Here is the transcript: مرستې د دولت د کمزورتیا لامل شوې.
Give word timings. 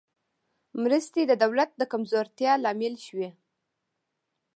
مرستې 0.81 1.21
د 1.27 1.31
دولت 1.43 1.71
د 1.77 1.81
کمزورتیا 1.91 2.53
لامل 2.63 2.95
شوې. 3.05 3.29